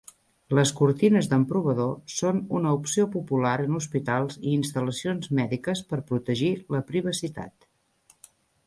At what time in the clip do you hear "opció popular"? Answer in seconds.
2.77-3.53